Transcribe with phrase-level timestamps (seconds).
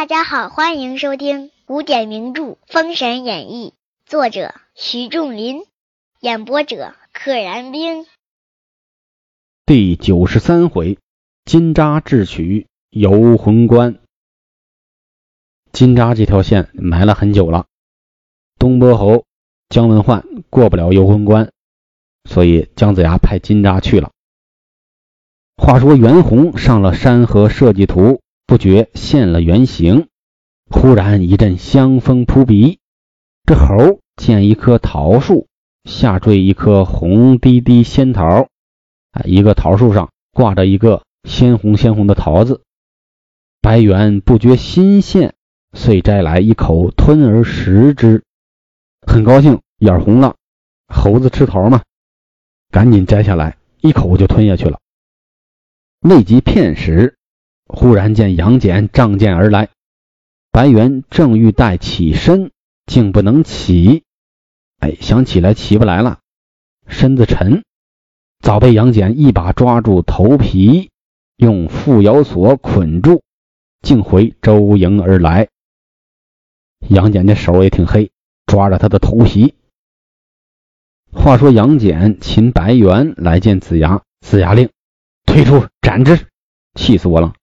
[0.00, 3.74] 大家好，欢迎收听古典名著《封神演义》，
[4.10, 5.60] 作者徐仲林，
[6.20, 8.06] 演播者可燃冰。
[9.66, 10.96] 第九十三回，
[11.44, 13.98] 金吒智取游魂关。
[15.70, 17.66] 金吒这条线埋了很久了，
[18.58, 19.26] 东伯侯
[19.68, 21.52] 姜文焕过不了游魂关，
[22.24, 24.10] 所以姜子牙派金吒去了。
[25.58, 30.08] 话说袁弘上了山河设计图，不觉现了原形。
[30.68, 32.80] 忽然一阵香风扑鼻，
[33.44, 35.46] 这猴见一棵桃树，
[35.84, 38.48] 下坠一颗红滴滴仙桃。
[39.12, 42.64] 啊，一个桃树上挂着一个鲜红鲜红的桃子，
[43.60, 45.30] 白猿不觉心羡，
[45.72, 48.24] 遂摘来一口吞而食之，
[49.06, 50.34] 很高兴，眼红了。
[50.88, 51.82] 猴子吃桃嘛，
[52.72, 54.80] 赶紧摘下来，一口就吞下去了。
[56.00, 57.16] 未及片时，
[57.72, 59.68] 忽然见杨戬仗剑而来，
[60.50, 62.50] 白猿正欲待起身，
[62.84, 64.02] 竟不能起，
[64.80, 66.18] 哎，想起来起不来了，
[66.88, 67.62] 身子沉。
[68.40, 70.90] 早被杨戬一把抓住头皮，
[71.36, 73.22] 用缚妖索捆住，
[73.82, 75.48] 竟回周营而来。
[76.88, 78.10] 杨戬这手也挺黑，
[78.46, 79.54] 抓着他的头皮。
[81.12, 84.70] 话说杨戬擒白猿来见子牙，子牙令
[85.24, 86.26] 退出斩之，
[86.74, 87.34] 气死我了！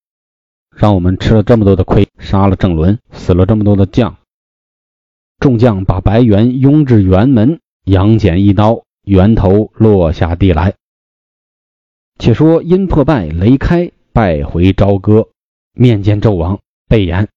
[0.77, 4.17] 让我们吃了这么多的亏，杀了郑伦，死了这么多的将。
[5.39, 10.75] 众将把白猿拥至辕门，杨戬一刀，猿头落下地来。
[12.19, 15.29] 且说阴破败雷开败回朝歌，
[15.73, 17.27] 面见纣王，备言：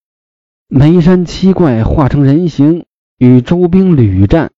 [0.68, 2.84] 眉山七怪化成人形，
[3.16, 4.52] 与周兵屡战，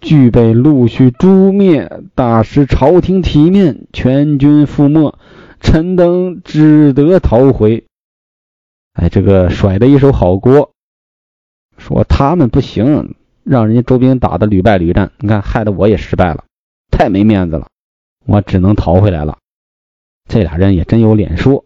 [0.00, 5.14] 俱被陆续诛灭，大失朝廷体面，全军覆没。
[5.60, 7.84] 臣等只得逃回。
[8.94, 10.72] 哎，这个甩的一手好锅，
[11.78, 16.44] 说他们不行，让人家周兵打的屡败屡战，你看害得我也失败了，
[16.90, 17.68] 太没面子了，
[18.24, 19.38] 我只能逃回来了。
[20.28, 21.64] 这俩人也真有脸说。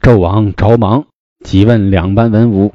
[0.00, 1.06] 纣王着忙，
[1.44, 2.74] 急问两班文武：“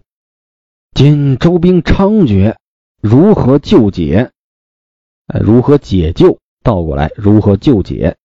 [0.94, 2.56] 今周兵猖獗，
[3.02, 4.32] 如何救解？
[5.28, 6.40] 呃，如何解救？
[6.64, 8.18] 倒过来，如何救解？”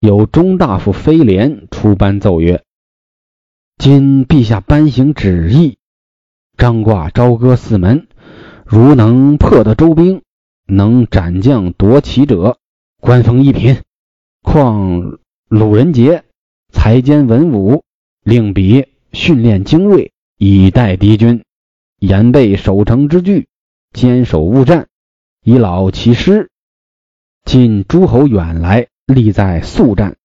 [0.00, 2.62] 有中大夫飞廉出班奏曰
[3.80, 5.78] ：“今陛下颁行旨意，
[6.58, 8.08] 张挂朝歌四门，
[8.66, 10.20] 如能破得周兵，
[10.66, 12.58] 能斩将夺旗者，
[13.00, 13.78] 官封一品。”
[14.44, 15.18] 况
[15.48, 16.24] 鲁仁杰
[16.70, 17.82] 才兼文武，
[18.22, 21.42] 令彼训练精锐，以待敌军。
[21.98, 23.48] 严备守城之具，
[23.94, 24.88] 坚守勿战，
[25.42, 26.50] 以老其师。
[27.46, 30.18] 今诸侯远来，利在速战。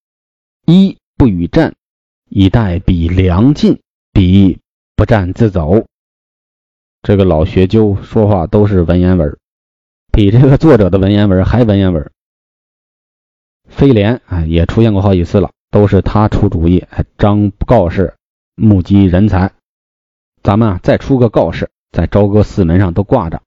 [0.66, 1.76] 一不与战，
[2.30, 3.80] 以待彼粮尽，
[4.12, 4.60] 彼
[4.96, 5.86] 不战自走。
[7.02, 9.38] 这个老学究说话都是文言文，
[10.12, 12.12] 比这个作者的文言文还文言文。
[13.68, 16.86] 飞廉啊，也出现过好几次了，都是他出主意，
[17.18, 18.16] 张告示，
[18.56, 19.54] 募集人才。
[20.42, 23.42] 咱们啊，再出个告示，在朝歌四门上都挂着，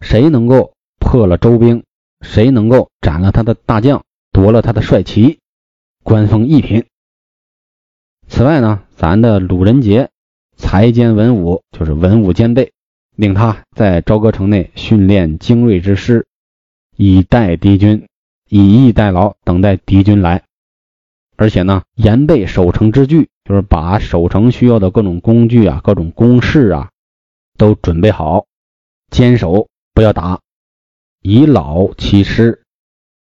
[0.00, 1.84] 谁能够破了周兵，
[2.20, 5.40] 谁能够斩了他的大将，夺了他的帅旗，
[6.02, 6.86] 官封一品。
[8.30, 10.08] 此外呢，咱的鲁仁杰
[10.56, 12.72] 才兼文武，就是文武兼备，
[13.16, 16.26] 令他在朝歌城内训练精锐之师，
[16.96, 18.06] 以待敌军。
[18.52, 20.42] 以逸待劳，等待敌军来，
[21.36, 26.90] 而且呢，严备守城之具，就是把守城需要的各种工具啊、各种工事啊，
[27.56, 28.46] 都准备好，
[29.08, 30.40] 坚守，不要打。
[31.22, 32.64] 以老欺师，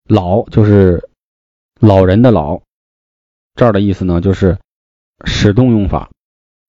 [0.07, 1.07] 老就是
[1.79, 2.63] 老人的老，
[3.53, 4.57] 这儿的意思呢，就是
[5.23, 6.09] 使动用法，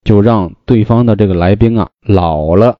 [0.05, 2.77] 就让对方的这个来宾啊老了，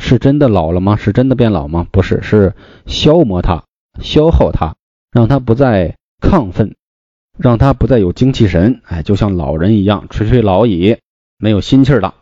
[0.00, 0.96] 是真的老了吗？
[0.96, 1.86] 是真的变老吗？
[1.90, 2.54] 不是，是
[2.86, 3.64] 消磨他。
[4.00, 4.76] 消耗他，
[5.10, 6.76] 让他不再亢奋，
[7.36, 10.96] 让他不再有精气神，哎，就像老人一样垂垂老矣，
[11.36, 12.14] 没有心气儿了。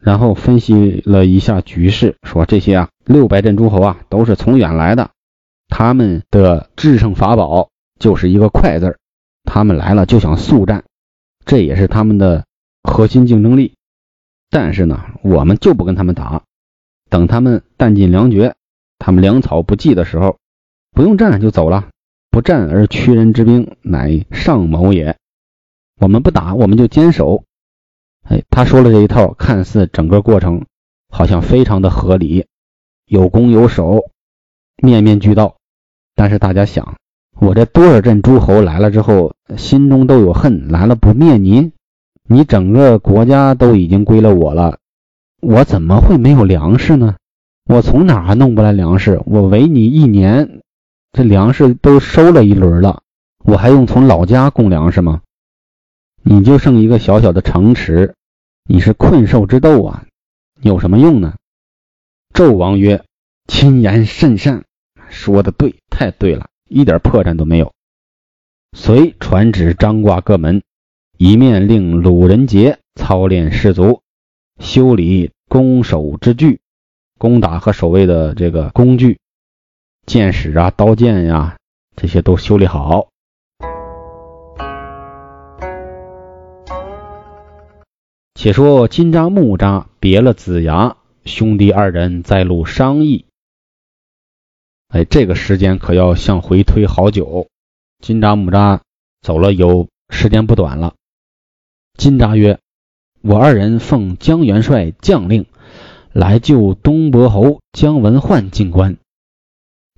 [0.00, 5.10] 然后分析了一下局势，说这些啊六百镇诸侯啊都是从远来的，
[5.68, 8.98] 他们的制胜法宝就是一个快字儿，
[9.44, 10.84] 他们来了就想速战，
[11.44, 12.46] 这也是他们的
[12.82, 13.74] 核心竞争力。
[14.50, 16.42] 但是呢，我们就不跟他们打，
[17.10, 18.54] 等他们弹尽粮绝，
[18.98, 20.38] 他们粮草不济的时候。
[20.92, 21.88] 不用战就走了，
[22.30, 25.18] 不战而屈人之兵，乃上谋也。
[26.00, 27.42] 我们不打，我们就坚守。
[28.22, 30.66] 哎，他说了这一套，看似整个过程
[31.08, 32.46] 好像非常的合理，
[33.06, 34.08] 有攻有守，
[34.76, 35.56] 面面俱到。
[36.14, 36.96] 但是大家想，
[37.40, 41.72] 我这多少镇诸侯来了之后，心中都有恨，来了不灭你？
[42.26, 44.78] 你整个国家都已经归了我了，
[45.40, 47.16] 我怎么会没有粮食呢？
[47.66, 49.20] 我从哪还弄不来粮食？
[49.26, 50.60] 我围你一年，
[51.12, 53.02] 这粮食都收了一轮了，
[53.44, 55.22] 我还用从老家供粮食吗？
[56.22, 58.14] 你就剩一个小小的城池，
[58.66, 60.04] 你是困兽之斗啊，
[60.62, 61.34] 有什么用呢？
[62.32, 63.04] 纣王曰
[63.46, 64.64] ：“亲言甚善，
[65.08, 67.72] 说的对，太对了，一点破绽都没有。”
[68.76, 70.62] 遂传旨张挂各门，
[71.16, 74.02] 一面令鲁仁杰操练士卒，
[74.58, 76.58] 修理攻守之具，
[77.16, 79.20] 攻打和守卫的这个工具、
[80.06, 81.56] 剑矢啊、刀剑呀，
[81.94, 83.06] 这些都修理好。
[88.34, 93.26] 且说金吒、木吒别了子牙，兄弟二人在路商议。
[94.94, 97.48] 哎，这个时间可要向回推好久。
[98.00, 98.78] 金吒、木吒
[99.22, 100.94] 走了有时间不短了。
[101.98, 102.60] 金吒曰
[103.20, 105.46] ：“我二人奉江元帅将令，
[106.12, 108.96] 来救东伯侯姜文焕进关。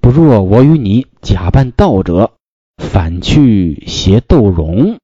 [0.00, 2.32] 不若我与你假扮道者，
[2.78, 4.96] 反去挟窦融，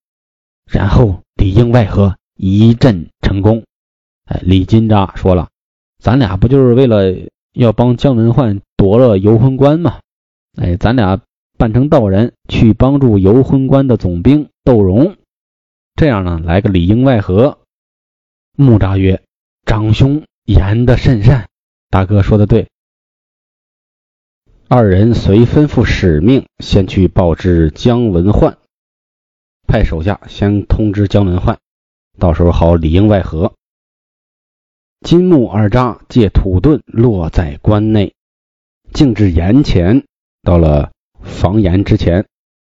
[0.64, 3.64] 然后里应外合。”一阵成功，
[4.24, 5.50] 哎，李金吒说了，
[5.98, 7.14] 咱俩不就是为了
[7.52, 10.00] 要帮姜文焕夺了游魂关嘛？
[10.60, 11.22] 哎，咱俩
[11.56, 15.16] 扮成道人去帮助游魂关的总兵窦融，
[15.94, 17.60] 这样呢，来个里应外合。
[18.56, 19.22] 木吒曰
[19.64, 21.48] ：“长兄言得甚善，
[21.90, 22.70] 大哥说的对。”
[24.66, 28.58] 二人遂吩咐使命，先去报知姜文焕，
[29.68, 31.60] 派手下先通知姜文焕。
[32.18, 33.52] 到时候好里应外合。
[35.02, 38.12] 金木二吒借土遁落在关内，
[38.92, 40.04] 径至岩前，
[40.42, 40.92] 到了
[41.22, 42.26] 房檐之前，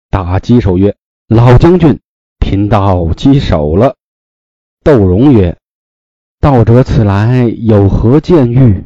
[0.10, 0.96] 打击手曰
[1.28, 2.00] ：“老将军，
[2.40, 3.96] 贫道稽首了。”
[4.84, 5.58] 窦荣曰
[6.40, 8.84] ：“道者此来有何见遇？”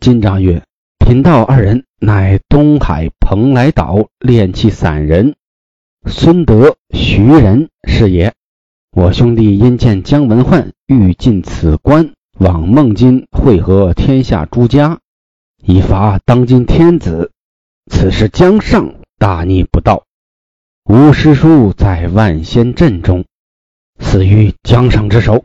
[0.00, 0.62] 金吒曰
[0.98, 5.36] ：“贫道二人乃东海蓬莱岛炼气散人，
[6.06, 8.32] 孙德、徐仁是也。”
[8.92, 15.00] 我兄弟因见姜文焕欲进此关，往孟津会合天下诸家，
[15.68, 17.32] 以伐当今天子。
[17.90, 20.04] 此时姜尚大逆不道，
[20.84, 23.24] 吾师叔在万仙阵中，
[23.98, 25.44] 死于姜尚之手，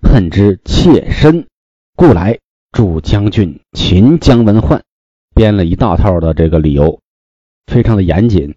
[0.00, 1.48] 恨之切深，
[1.96, 2.38] 故来
[2.70, 4.84] 助将军擒姜文焕。
[5.34, 7.00] 编了一大套的这个理由，
[7.66, 8.54] 非常的严谨。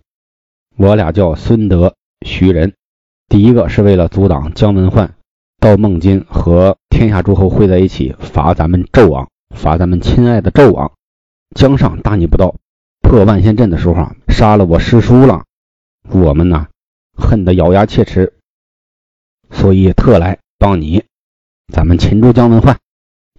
[0.77, 2.75] 我俩叫孙德、徐仁。
[3.27, 5.15] 第一个是为了阻挡姜文焕
[5.59, 10.91] 到孟津和天下诸侯会在一起伐咱们纣王，伐咱们亲爱的纣王。
[11.55, 12.55] 姜尚大逆不道，
[13.01, 15.45] 破万仙阵的时候啊，杀了我师叔了。
[16.09, 16.67] 我们呢，
[17.17, 18.33] 恨得咬牙切齿，
[19.49, 21.03] 所以特来帮你。
[21.73, 22.79] 咱们擒住姜文焕，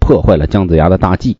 [0.00, 1.38] 破坏了姜子牙的大计。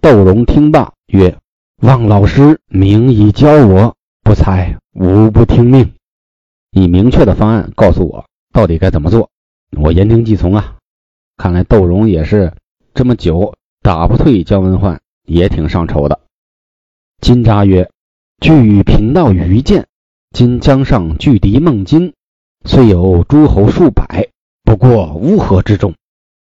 [0.00, 1.38] 窦融听罢曰
[1.82, 5.94] ：“望老师明以教我，不才无不听命。”
[6.70, 9.30] 以明确的方案告诉我到底该怎么做，
[9.76, 10.76] 我言听计从啊！
[11.36, 12.52] 看来窦融也是
[12.94, 16.20] 这么久打不退姜文焕，也挺上愁的。
[17.20, 17.90] 金吒曰
[18.40, 19.86] ：“据贫道愚见，
[20.30, 22.14] 今江上拒敌孟津，
[22.64, 24.30] 虽有诸侯数百，
[24.62, 25.94] 不过乌合之众，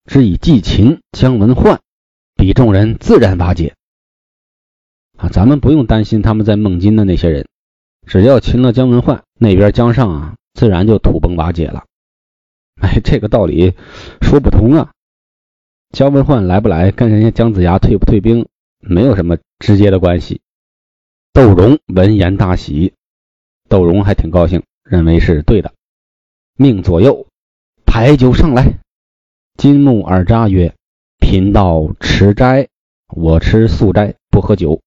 [0.05, 1.81] 只以计擒姜文焕，
[2.35, 3.75] 彼众人自然瓦解。
[5.17, 7.47] 啊，咱们不用担心他们在孟津的那些人。”
[8.05, 11.85] 只要擒了姜文焕，那边江上啊，自然就土崩瓦解了。
[12.81, 13.75] 哎，这个道理
[14.19, 14.91] 说不通啊！
[15.91, 18.45] 姜文焕来不来，跟人家姜子牙退不退兵
[18.83, 20.41] 没有什么直接的关系。
[21.31, 22.93] 窦融闻言大喜，
[23.69, 25.73] 窦融还挺高兴，认为是对的。
[26.55, 27.27] 命左右
[27.85, 28.79] 排酒上来。
[29.57, 30.75] 金木二扎曰
[31.19, 32.67] ：“贫道持斋，
[33.07, 34.81] 我吃素斋，不喝酒。”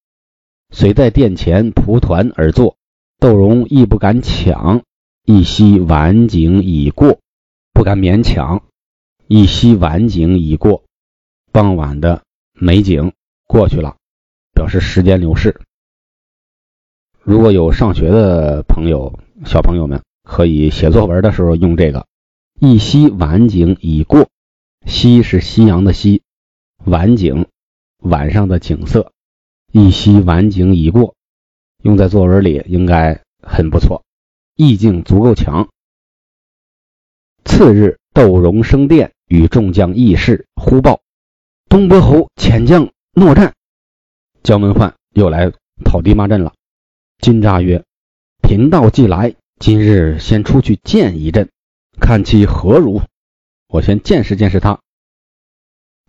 [0.71, 2.77] 遂在殿前蒲团而坐。
[3.19, 4.83] 窦融亦不敢抢，
[5.25, 7.19] 一夕晚景已过，
[7.73, 8.63] 不敢勉强。
[9.27, 10.83] 一夕晚景已过，
[11.51, 12.21] 傍晚的
[12.53, 13.13] 美景
[13.57, 13.97] 过去了，
[14.53, 15.59] 表示时间流逝。
[17.23, 22.05] 如果有上学的朋友、小朋友们，可以写作文的时候用这个。
[22.59, 24.29] 一夕晚景已过，
[24.85, 26.21] 夕是夕阳的夕，
[26.85, 27.47] 晚景
[27.97, 29.11] 晚上的景色。
[29.71, 31.15] 一夕晚景已过。
[31.81, 34.03] 用在作文里应该很不错，
[34.55, 35.67] 意境足够强。
[37.43, 41.01] 次日，窦融升殿，与众将议事，忽报
[41.67, 43.55] 东伯侯遣将诺战，
[44.43, 45.51] 姜文焕又来
[45.83, 46.53] 跑地骂阵了。
[47.17, 47.83] 金吒曰
[48.47, 51.49] ：“贫道既来，今日先出去见一阵，
[51.99, 53.01] 看其何如。
[53.69, 54.81] 我先见识见识他。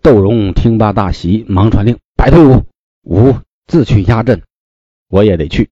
[0.02, 2.66] 窦融听罢大喜，忙传令：摆退伍，
[3.04, 3.36] 吾
[3.66, 4.42] 自去压阵。
[5.08, 5.70] 我也得去。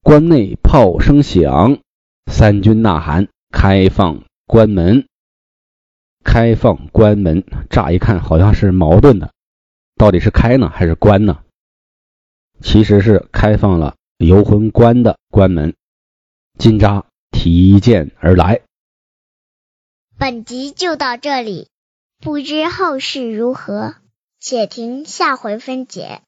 [0.00, 1.78] 关内炮声响，
[2.24, 5.06] 三军呐喊，开放关门。
[6.24, 9.30] 开放关门，乍一看好像是矛盾的，
[9.98, 11.42] 到底是开呢还是关呢？
[12.62, 15.74] 其实是开放了游魂关的关门。
[16.58, 18.62] 金吒提剑而来。
[20.16, 21.68] 本集就到这里，
[22.18, 23.94] 不知后事如何，
[24.40, 26.22] 且听下回分解。